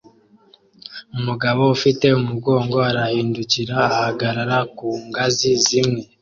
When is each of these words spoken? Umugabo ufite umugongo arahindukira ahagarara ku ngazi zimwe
Umugabo 1.17 1.61
ufite 1.75 2.05
umugongo 2.19 2.77
arahindukira 2.89 3.75
ahagarara 3.93 4.57
ku 4.77 4.87
ngazi 5.07 5.49
zimwe 5.65 6.01